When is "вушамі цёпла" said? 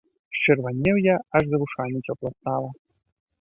1.65-2.33